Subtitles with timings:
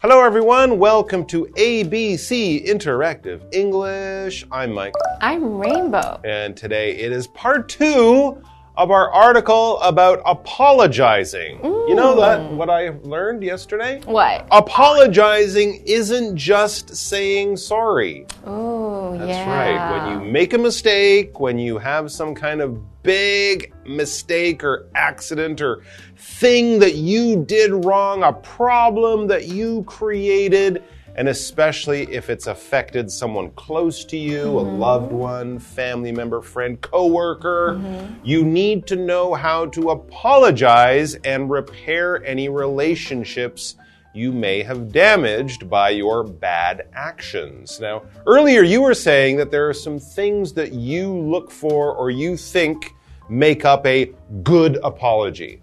[0.00, 0.78] Hello, everyone.
[0.78, 4.46] Welcome to ABC Interactive English.
[4.52, 4.94] I'm Mike.
[5.20, 6.20] I'm Rainbow.
[6.22, 8.40] And today it is part two
[8.76, 11.58] of our article about apologizing.
[11.64, 14.00] You know that what I learned yesterday?
[14.04, 14.46] What?
[14.52, 18.24] Apologizing isn't just saying sorry.
[18.46, 19.48] Oh, That's yeah.
[19.48, 20.10] right.
[20.10, 25.60] When you make a mistake, when you have some kind of big mistake or accident
[25.60, 25.82] or
[26.16, 30.82] thing that you did wrong, a problem that you created,
[31.14, 34.78] and especially if it's affected someone close to you, a mm-hmm.
[34.78, 38.14] loved one, family member, friend, coworker, mm-hmm.
[38.24, 43.76] you need to know how to apologize and repair any relationships
[44.18, 47.78] you may have damaged by your bad actions.
[47.78, 52.10] Now, earlier you were saying that there are some things that you look for or
[52.10, 52.94] you think
[53.30, 54.10] make up a
[54.42, 55.60] good apology.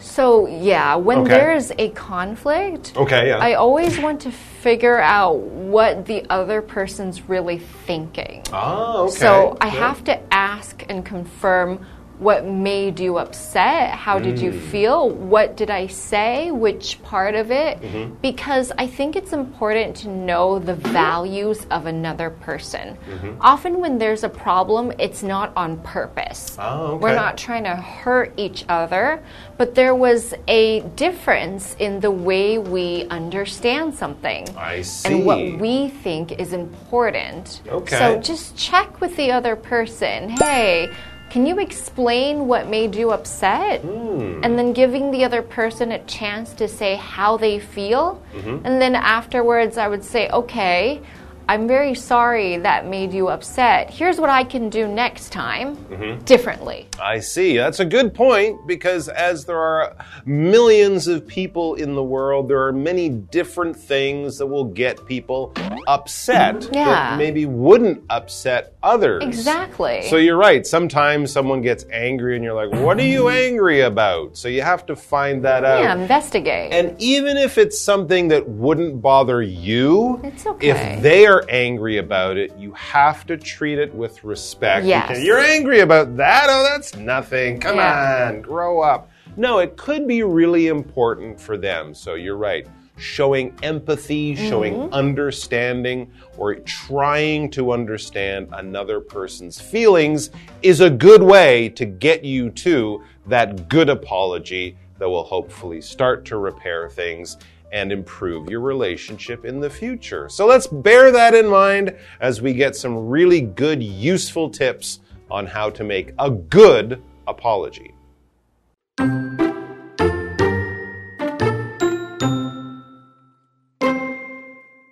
[0.00, 1.36] So, yeah, when Okay.
[1.36, 3.38] there's a conflict, Okay, yeah.
[3.38, 8.42] I always want to figure out what the other person's really thinking.
[8.52, 9.16] oh, okay.
[9.16, 9.72] So, I Yeah.
[9.88, 11.84] have to ask and confirm
[12.18, 13.90] what made you upset?
[13.90, 14.60] How did you Mm.
[14.70, 15.08] feel?
[15.10, 16.50] What did I say?
[16.50, 17.80] Which part of it?
[17.80, 18.14] Mm-hmm.
[18.20, 22.96] Because I think it's important to know the values of another person.
[23.08, 23.30] Mm-hmm.
[23.40, 26.56] Often, when there's a problem, it's not on purpose.
[26.58, 29.22] Oh, We're not trying to hurt each other,
[29.56, 34.46] but there was a difference in the way we understand something.
[34.56, 35.08] I see.
[35.14, 37.60] And what we think is important.
[37.68, 37.96] Okay.
[37.98, 40.30] So just check with the other person.
[40.30, 40.88] Hey,
[41.30, 43.82] can you explain what made you upset?
[43.82, 44.40] Hmm.
[44.42, 48.22] And then giving the other person a chance to say how they feel.
[48.34, 48.66] Mm-hmm.
[48.66, 51.02] And then afterwards, I would say, okay,
[51.50, 53.88] I'm very sorry that made you upset.
[53.88, 56.24] Here's what I can do next time Mm-hmm.
[56.24, 56.86] differently.
[57.00, 57.56] I see.
[57.56, 62.62] That's a good point because as there are millions of people in the world, there
[62.66, 65.54] are many different things that will get people
[65.86, 66.84] upset Yeah.
[66.84, 69.22] that maybe wouldn't upset others.
[69.24, 70.02] Exactly.
[70.02, 70.66] So you're right.
[70.66, 74.36] Sometimes someone gets angry and you're like, what are you angry about?
[74.36, 75.80] So you have to find that out.
[75.82, 76.72] yeah, investigate.
[76.72, 80.68] And even if it's something that wouldn't bother you, It's okay.
[80.70, 84.86] if they are angry about it, you have to treat it with respect.
[84.86, 85.08] Yes.
[85.08, 86.46] Because you're angry about that?
[86.48, 87.60] Oh, that's nothing.
[87.60, 88.30] Come Yeah.
[88.34, 89.10] on, grow up.
[89.36, 91.94] No, it could be really important for them.
[91.94, 92.66] So you're right.
[92.96, 94.92] Showing empathy, showing Mm-hmm.
[94.94, 100.30] understanding, or trying to understand another person's feelings
[100.62, 106.24] is a good way to get you to that good apology that will hopefully start
[106.24, 107.36] to repair things
[107.72, 110.28] and improve your relationship in the future.
[110.28, 115.46] So let's bear that in mind as we get some really good, useful tips on
[115.46, 117.94] how to make a good apology.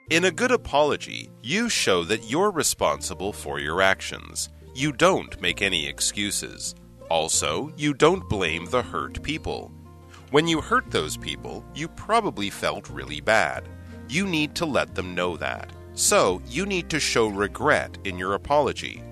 [0.09, 4.49] In a good apology, you show that you're responsible for your actions.
[4.75, 6.75] You don't make any excuses.
[7.11, 9.73] Also, you don't blame the hurt people.
[10.33, 13.69] When you hurt those people, you probably felt really bad.
[14.09, 15.71] You need to let them know that.
[15.95, 19.05] So, you need to show regret in your apology.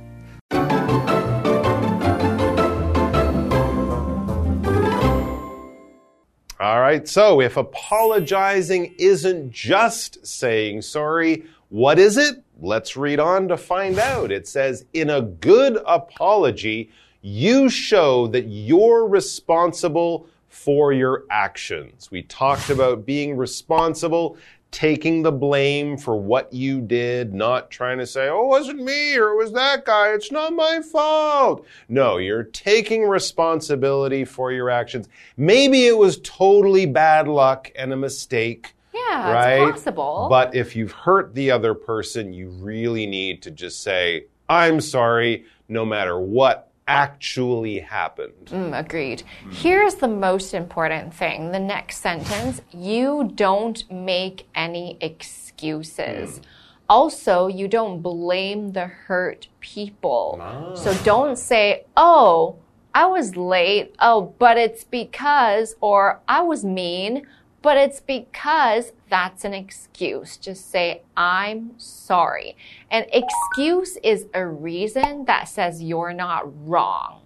[6.58, 12.42] All right, so if apologizing isn't just saying sorry, what is it?
[12.60, 14.32] Let's read on to find out.
[14.32, 16.90] It says, in a good apology,
[17.22, 22.12] you show that you're responsible for your actions.
[22.12, 24.38] We talked about being responsible,
[24.70, 29.16] taking the blame for what you did, not trying to say, oh, it wasn't me
[29.16, 30.12] or it was that guy.
[30.12, 31.66] It's not my fault.
[31.88, 35.08] No, you're taking responsibility for your actions.
[35.36, 38.74] Maybe it was totally bad luck and a mistake.
[38.94, 39.68] yeah, right?
[39.68, 40.28] it's possible.
[40.30, 45.46] But if you've hurt the other person, you really need to just say, I'm sorry,
[45.68, 48.46] no matter what actually happened.
[48.46, 49.22] Mm, agreed.
[49.50, 56.40] Here's the most important thing the next sentence you don't make any excuses.
[56.88, 60.38] Also, you don't blame the hurt people.
[60.76, 62.56] So don't say, oh,
[62.94, 63.94] I was late.
[63.98, 67.26] Oh, but it's because, or I was mean,
[67.64, 70.36] but it's because that's an excuse.
[70.36, 72.58] Just say, I'm sorry.
[72.90, 77.22] An excuse is a reason that says you're not wrong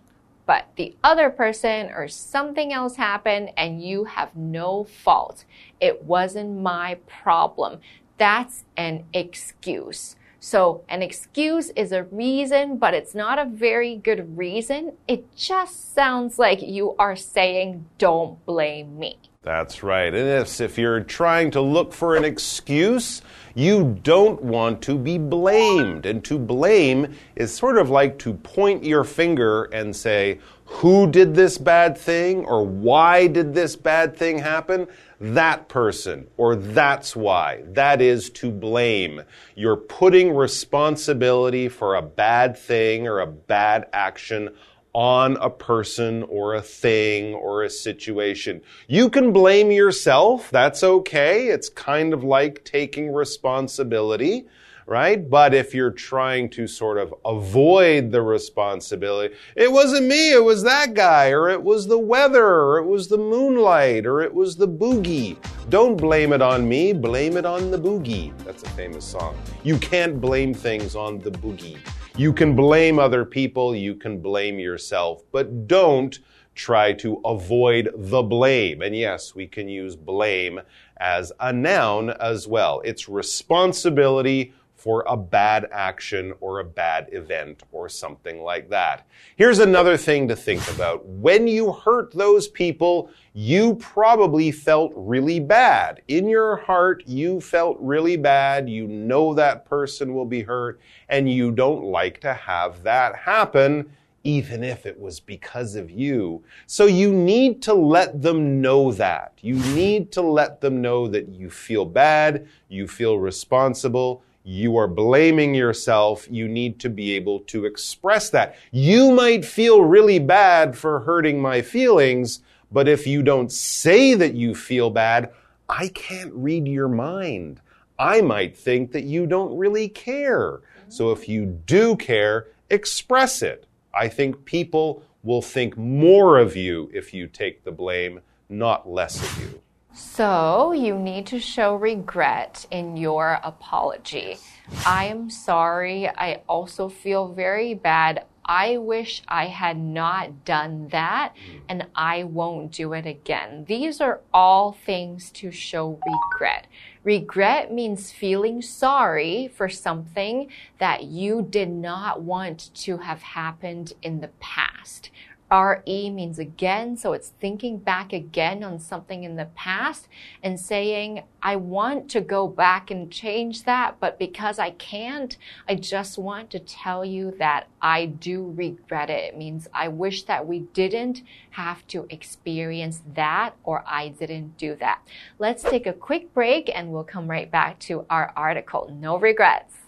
[0.46, 5.44] but the other person or something else happened and you have no fault.
[5.78, 7.80] It wasn't my problem.
[8.16, 10.16] That's an excuse.
[10.40, 14.92] So, an excuse is a reason, but it's not a very good reason.
[15.08, 19.18] It just sounds like you are saying, don't blame me.
[19.42, 20.14] That's right.
[20.14, 23.22] And if, if you're trying to look for an excuse,
[23.54, 26.06] you don't want to be blamed.
[26.06, 31.34] And to blame is sort of like to point your finger and say, who did
[31.34, 34.86] this bad thing or why did this bad thing happen?
[35.20, 37.62] That person or that's why.
[37.66, 39.22] That is to blame.
[39.56, 44.50] You're putting responsibility for a bad thing or a bad action
[44.92, 48.60] on a person or a thing or a situation.
[48.86, 50.50] You can blame yourself.
[50.50, 51.48] That's okay.
[51.48, 54.46] It's kind of like taking responsibility
[54.88, 55.28] right?
[55.28, 60.62] But if you're trying to sort of avoid the responsibility, it wasn't me, it was
[60.62, 64.56] that guy, or it was the weather, or it was the moonlight, or it was
[64.56, 65.36] the boogie.
[65.68, 68.32] Don't blame it on me, blame it on the boogie.
[68.44, 69.36] That's a famous song.
[69.62, 71.76] You can't blame things on the boogie.
[72.16, 76.18] You can blame other people, you can blame yourself, but don't
[76.54, 78.82] try to avoid the blame.
[78.82, 80.60] And yes, we can use blame
[80.98, 82.80] as a noun as well.
[82.84, 89.04] It's responsibility for a bad action or a bad event or something like that.
[89.34, 91.04] Here's another thing to think about.
[91.04, 96.02] When you hurt those people, you probably felt really bad.
[96.06, 98.70] In your heart, you felt really bad.
[98.70, 103.90] You know that person will be hurt and you don't like to have that happen
[104.24, 106.44] even if it was because of you.
[106.66, 109.32] So you need to let them know that.
[109.40, 114.88] You need to let them know that you feel bad, you feel responsible, you are
[114.88, 116.26] blaming yourself.
[116.30, 118.56] You need to be able to express that.
[118.70, 122.40] You might feel really bad for hurting my feelings,
[122.72, 125.32] but if you don't say that you feel bad,
[125.68, 127.60] I can't read your mind.
[127.98, 130.60] I might think that you don't really care.
[130.88, 133.66] So if you do care, express it.
[133.92, 139.20] I think people will think more of you if you take the blame, not less
[139.20, 139.60] of you.
[139.98, 144.38] So you need to show regret in your apology.
[144.86, 146.08] I am sorry.
[146.08, 148.24] I also feel very bad.
[148.44, 151.58] I wish I had not done that mm-hmm.
[151.68, 153.64] and I won't do it again.
[153.66, 156.68] These are all things to show regret.
[157.02, 160.48] Regret means feeling sorry for something
[160.78, 165.10] that you did not want to have happened in the past.
[165.50, 170.08] RE means again, so it's thinking back again on something in the past
[170.42, 175.36] and saying, I want to go back and change that, but because I can't,
[175.68, 179.24] I just want to tell you that I do regret it.
[179.24, 184.76] It means I wish that we didn't have to experience that or I didn't do
[184.76, 185.00] that.
[185.38, 188.94] Let's take a quick break and we'll come right back to our article.
[189.00, 189.87] No regrets.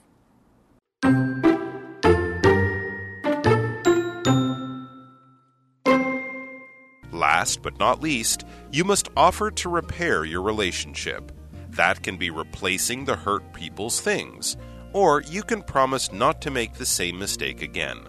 [7.40, 11.32] Last but not least, you must offer to repair your relationship.
[11.70, 14.58] That can be replacing the hurt people's things,
[14.92, 18.00] or you can promise not to make the same mistake again.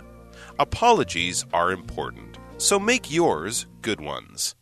[0.60, 4.54] Apologies are important, so make yours good ones.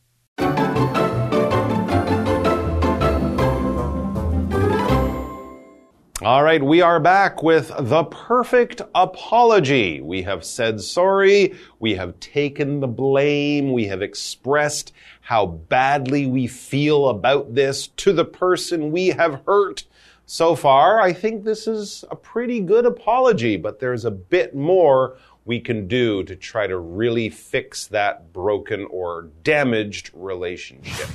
[6.22, 10.02] All right, we are back with the perfect apology.
[10.02, 16.46] We have said sorry, we have taken the blame, we have expressed how badly we
[16.46, 19.86] feel about this to the person we have hurt.
[20.26, 25.18] So far, I think this is a pretty good apology, but there's a bit more
[25.46, 31.08] we can do to try to really fix that broken or damaged relationship.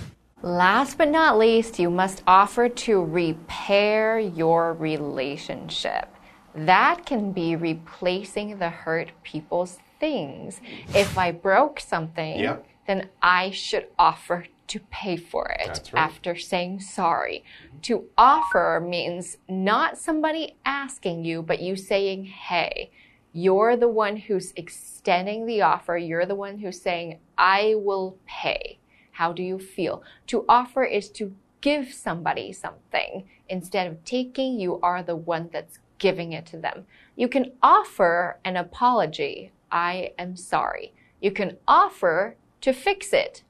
[0.44, 6.06] Last but not least, you must offer to repair your relationship.
[6.54, 10.60] That can be replacing the hurt people's things.
[10.94, 15.90] If I broke something, then I should offer to pay for it right.
[15.94, 17.42] after saying sorry.
[17.82, 22.90] To offer means not somebody asking you, but you saying, hey,
[23.32, 25.96] you're the one who's extending the offer.
[25.96, 28.78] You're the one who's saying, I will pay.
[29.14, 30.02] How do you feel?
[30.28, 33.24] To offer is to give somebody something.
[33.48, 36.86] Instead of taking, you are the one that's giving it to them.
[37.16, 39.52] You can offer an apology.
[39.70, 40.92] I am sorry.
[41.20, 43.44] You can offer to fix it.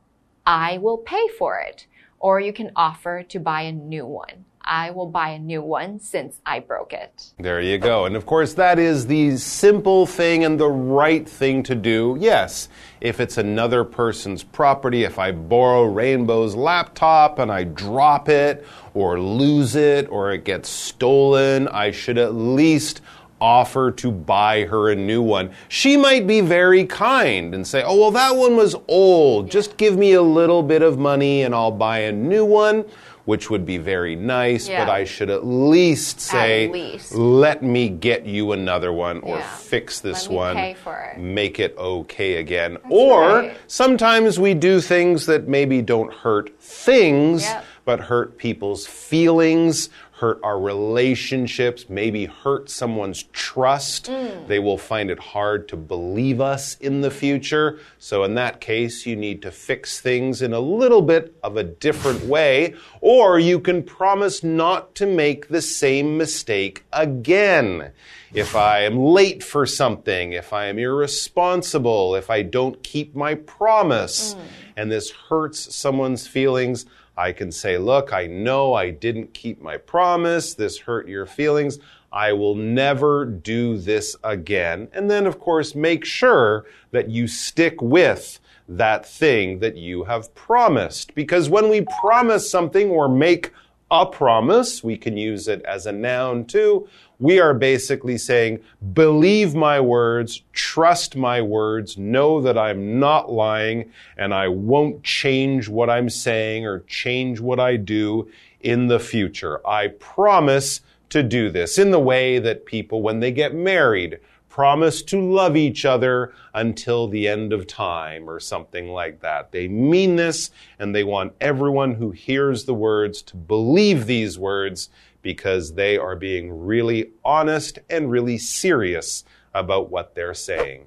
[0.47, 1.87] I will pay for it.
[2.19, 4.45] Or you can offer to buy a new one.
[4.65, 7.33] I will buy a new one since I broke it.
[7.39, 8.07] There you go.
[8.07, 12.17] And of course, that is the simple thing and the right thing to do.
[12.19, 12.69] Yes,
[13.01, 19.21] if it's another person's property, if I borrow Rainbow's laptop and I drop it or
[19.21, 23.03] lose it or it gets stolen, I should at least
[23.41, 25.51] offer to buy her a new one.
[25.69, 29.51] She might be very kind and say, Oh, well, that one was old.
[29.51, 32.87] Just give me a little bit of money and I'll buy a new one
[33.25, 34.85] which would be very nice, Yeah.
[34.85, 37.15] but I should at least say, least.
[37.15, 39.57] let me get you another one or Yeah.
[39.57, 40.57] fix this one.
[40.59, 40.77] it.
[41.19, 42.77] Make it okay again.
[42.91, 43.57] or right.
[43.67, 47.65] sometimes we do things that maybe don't hurt things, Yep.
[47.87, 54.07] but hurt people's feelings, hurt our relationships, maybe hurt someone's trust.
[54.07, 54.47] Mm.
[54.47, 57.81] They will find it hard to believe us in the future.
[57.99, 61.65] So, in that case, you need to fix things in a little bit of a
[61.65, 67.91] different way, or you can promise not to make the same mistake again.
[68.33, 73.35] If I am late for something, if I am irresponsible, if I don't keep my
[73.35, 74.37] promise,
[74.77, 79.77] and this hurts someone's feelings, I can say, Look, I know I didn't keep my
[79.77, 80.55] promise.
[80.55, 81.79] This hurt your feelings.
[82.13, 84.89] I will never do this again.
[84.93, 90.35] And then, of course, make sure that you stick with that thing that you have
[90.35, 91.15] promised.
[91.15, 93.53] Because when we promise something or make
[93.91, 96.89] a promise, we can use it as a noun too.
[97.25, 98.61] We are basically saying,
[98.93, 105.67] believe my words, trust my words, know that I'm not lying, and I won't change
[105.67, 109.67] what I'm saying or change what I do in the future.
[109.67, 115.03] I promise to do this in the way that people, when they get married, promise
[115.05, 119.51] to love each other until the end of time or something like that.
[119.51, 124.91] They mean this and they want everyone who hears the words to believe these words
[125.25, 130.87] because they are being really honest and really serious about what they're saying.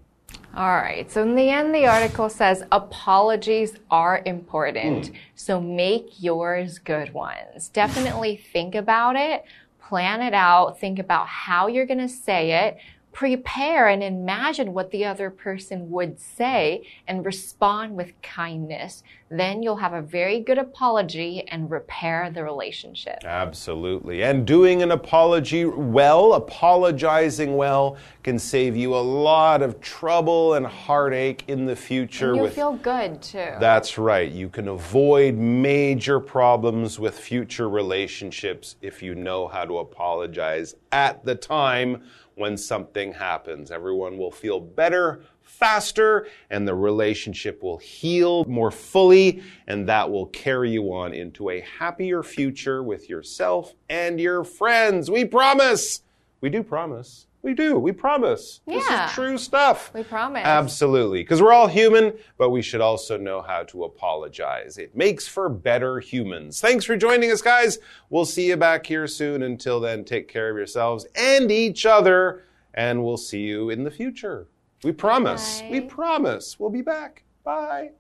[0.56, 1.12] All right.
[1.12, 5.08] So in the end, the article says apologies are important.
[5.08, 5.13] Hmm.
[5.36, 7.70] So make yours good ones.
[7.70, 9.44] Definitely think about it,
[9.82, 12.77] plan it out, think about how you're going to say it.
[13.17, 19.01] Prepare and imagine what the other person would say and respond with kindness.
[19.31, 23.24] Then you'll have a very good apology and repair the relationship.
[23.25, 24.21] Absolutely.
[24.21, 30.67] And doing an apology well, apologizing well, can save you a lot of trouble and
[30.67, 33.55] heartache in the future You with feel good too.
[33.59, 34.31] That's right.
[34.31, 41.25] You can avoid major problems with future relationships if you know how to apologize at
[41.25, 42.03] the time
[42.38, 43.72] when something happens.
[43.72, 50.27] Everyone will feel better faster and the relationship will heal more fully and that will
[50.27, 55.10] carry you on into a happier future with yourself and your friends.
[55.10, 56.03] We promise.
[56.41, 57.25] We do promise.
[57.47, 57.79] We do.
[57.79, 58.59] We promise.
[58.65, 58.75] Yeah.
[58.75, 59.93] This is true stuff.
[59.93, 60.41] We promise.
[60.43, 61.21] Absolutely.
[61.21, 64.77] Because we're all human, but we should also know how to apologize.
[64.77, 66.59] It makes for better humans.
[66.59, 67.79] Thanks for joining us, guys.
[68.09, 69.43] We'll see you back here soon.
[69.43, 73.91] Until then, take care of yourselves and each other, and we'll see you in the
[73.91, 74.49] future.
[74.83, 75.61] We promise.
[75.61, 75.69] Bye.
[75.71, 76.59] We promise.
[76.59, 77.23] We'll be back.
[77.45, 77.91] Bye.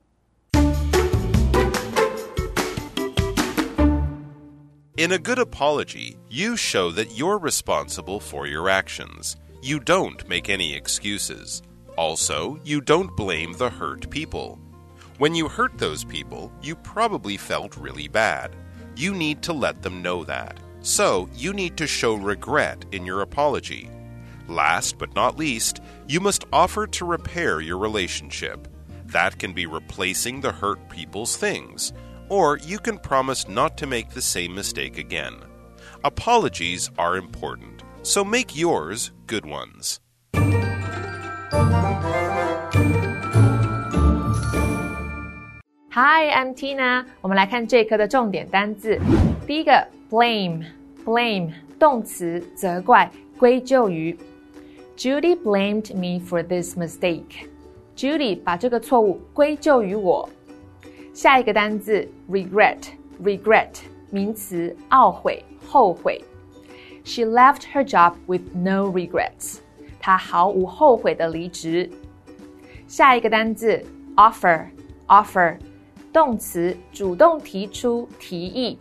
[4.97, 9.35] In a good apology, you show that you're responsible for your actions.
[9.61, 11.61] You don't make any excuses.
[11.95, 14.57] Also, you don't blame the hurt people.
[15.19, 18.55] When you hurt those people, you probably felt really bad.
[18.95, 20.59] You need to let them know that.
[20.81, 23.91] So, you need to show regret in your apology.
[24.47, 28.67] Last but not least, you must offer to repair your relationship.
[29.05, 31.93] That can be replacing the hurt people's things,
[32.28, 35.34] or you can promise not to make the same mistake again.
[36.02, 40.00] Apologies are important, so make yours good ones.
[45.94, 47.04] Hi, I'm Tina。
[47.20, 48.98] 我们来看这一课的重点单字。
[49.46, 54.16] 第一个，blame，blame，动词，责怪、归咎于。
[54.96, 57.46] Judy blamed me for this mistake.
[57.94, 60.28] Judy 把这个错误归咎于我。
[61.16, 63.68] 下一个单字，regret，regret，
[64.10, 66.22] 名词，懊悔、后悔。
[67.04, 69.58] She left her job with no regrets.
[70.00, 71.90] 她毫无后悔的离职。
[72.86, 73.84] 下一个单字，
[74.16, 75.58] offer，offer，
[76.12, 78.78] 动词，主动提出、提议。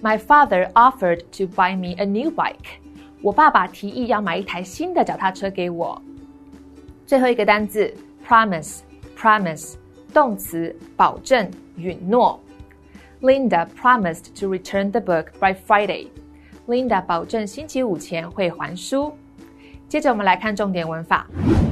[0.00, 2.78] My father offered to buy me a new bike.
[3.20, 6.00] 我爸爸提议要买一台新的脚踏车给我。
[7.04, 7.92] 最后一个单字，
[8.24, 9.74] promise，promise，
[10.12, 12.40] 动词，保证、 允诺。
[13.20, 16.08] Linda promised to return the book by Friday.
[16.66, 19.12] Linda 保证星期五前会还书。
[19.88, 21.26] 接着我们来看重点文法。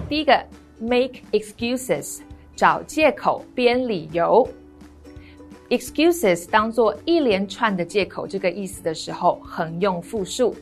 [0.08, 0.44] 第一个，
[0.80, 2.20] make excuses，
[2.54, 4.48] 找借口、编理由。
[5.68, 10.56] excuses 当做一连串的借口这个意思的时候，横用复数。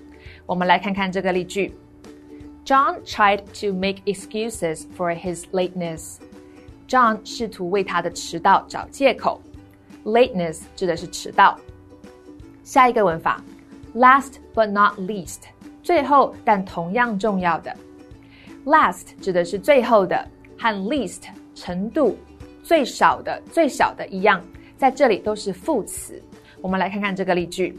[0.47, 1.73] 我们来看看这个例句：
[2.65, 6.17] John tried to make excuses for his lateness.
[6.90, 9.40] John 试图为他的迟到找借口。
[10.04, 11.58] Lateness 指的是迟到。
[12.64, 13.44] 下一个文法
[13.96, 15.42] ，last but not least，
[15.84, 17.76] 最后但同样重要的。
[18.66, 20.28] Last 指的是最后的，
[20.58, 22.18] 和 least 程度
[22.64, 24.44] 最少的、最小的一样，
[24.76, 26.22] 在这里都是副词。
[26.62, 27.78] 我们来看看这个例句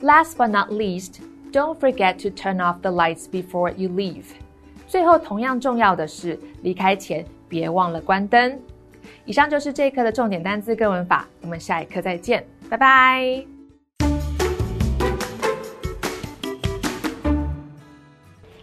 [0.00, 1.20] ：Last but not least,
[1.52, 4.24] don't forget to turn off the lights before you leave。
[4.86, 8.60] 最后同样重要的是，离开前别忘了关灯。
[9.24, 13.44] 以上就是这一课的重点单词跟文法，我们下一课再见，拜拜。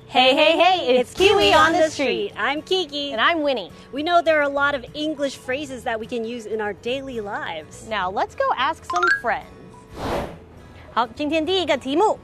[0.07, 2.31] Hey, hey, hey, it's Kiwi on the street.
[2.37, 3.11] I'm Kiki.
[3.11, 3.69] And I'm Winnie.
[3.91, 6.73] We know there are a lot of English phrases that we can use in our
[6.73, 7.85] daily lives.
[7.89, 9.43] Now let's go ask some friends.
[10.93, 12.17] 好，今天第一个题目，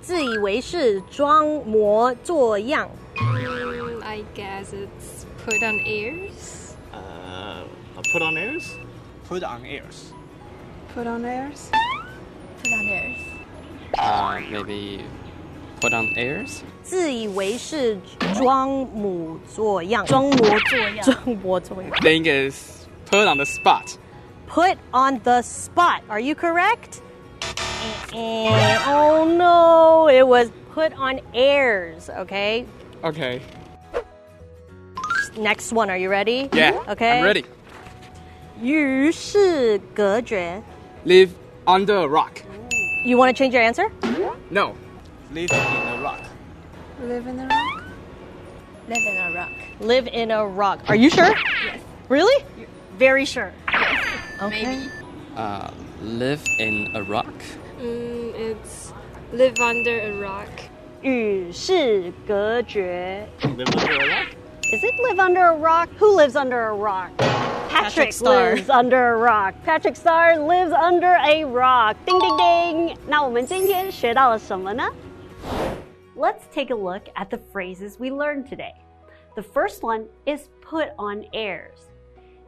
[0.00, 2.90] 自以为是，装模作样。
[3.14, 6.75] Mm, I guess it's put on airs.
[6.93, 7.63] Uh,
[8.11, 8.75] put on airs?
[9.27, 10.13] Put on airs.
[10.93, 11.69] Put on airs?
[12.63, 13.17] Put on airs.
[13.97, 15.03] Uh, maybe
[15.79, 16.63] put on airs?
[16.83, 17.97] 自以为是，
[18.35, 20.05] 装模作样。
[20.05, 21.01] 装模作样。
[21.01, 21.91] 装模作样。
[22.01, 23.97] think is put on the spot.
[24.47, 26.01] Put on the spot.
[26.07, 27.01] Are you correct?
[28.13, 32.09] Eh, oh no, it was put on airs.
[32.09, 32.65] Okay.
[33.03, 33.41] Okay.
[35.37, 35.89] Next one.
[35.89, 36.49] Are you ready?
[36.53, 36.83] Yeah.
[36.87, 37.19] Okay.
[37.19, 37.45] I'm ready.
[38.61, 40.61] 与世隔绝。
[41.05, 41.29] Live
[41.65, 42.41] under a rock.
[43.05, 43.91] You want to change your answer?
[44.49, 44.73] No.
[45.31, 46.19] Live in a rock.
[47.01, 47.83] Live in a rock?
[48.89, 49.51] Live in a rock.
[49.79, 50.79] Live in a rock.
[50.87, 51.33] Are you sure?
[51.65, 51.81] Yes.
[52.09, 52.43] Really?
[52.97, 53.53] Very sure.
[54.41, 54.89] Maybe.
[55.35, 55.69] Uh,
[56.01, 57.33] live in a rock.
[57.79, 58.91] Mm, it's
[59.33, 60.49] live under a rock.
[61.03, 63.27] 与世隔绝.
[63.41, 64.27] Live under a rock?
[64.71, 65.89] Is it live under a rock?
[65.97, 67.11] Who lives under a rock?
[67.69, 68.55] Patrick, Star.
[68.55, 69.55] lives under a rock.
[69.63, 71.95] Patrick Star lives under a rock.
[72.05, 72.97] Ding ding ding.
[73.07, 74.83] 那我们今天学到了什么呢?
[76.15, 78.73] Let's take a look at the phrases we learned today.
[79.35, 81.91] The first one is put on airs.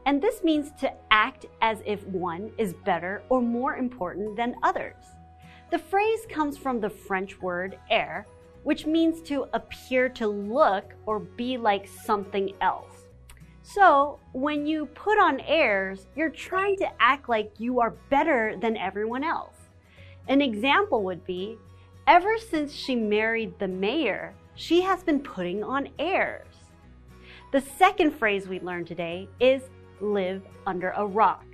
[0.05, 4.95] And this means to act as if one is better or more important than others.
[5.71, 8.25] The phrase comes from the French word air,
[8.64, 13.06] which means to appear to look or be like something else.
[13.62, 18.76] So, when you put on airs, you're trying to act like you are better than
[18.76, 19.56] everyone else.
[20.28, 21.56] An example would be
[22.06, 26.46] ever since she married the mayor, she has been putting on airs.
[27.52, 29.62] The second phrase we learned today is
[30.00, 31.44] live under a rock.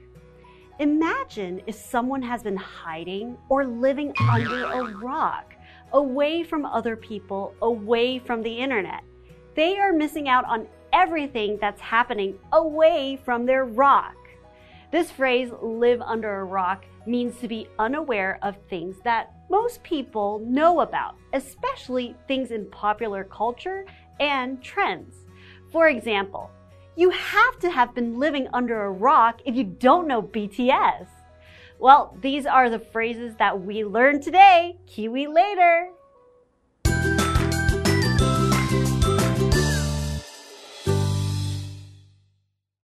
[0.79, 5.49] Imagine if someone has been hiding or living under a rock,
[5.92, 9.03] away from other people, away from the internet.
[9.55, 14.16] They are missing out on everything that's happening away from their rock.
[14.90, 20.40] This phrase, live under a rock, means to be unaware of things that most people
[20.44, 23.87] know about, especially things in popular culture
[24.18, 25.14] and trends.
[25.70, 26.50] For example,
[26.96, 31.07] you have to have been living under a rock if you don't know BTS.
[31.80, 34.76] Well, these are the phrases that we learned today.
[34.86, 35.88] Kiwi later.